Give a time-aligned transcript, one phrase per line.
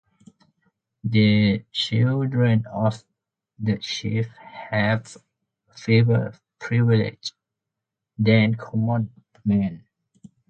[1.03, 3.03] The children of
[3.59, 4.29] the chief
[4.71, 5.15] have
[5.75, 7.33] fewer privileges
[8.17, 9.11] than common
[9.45, 9.83] men.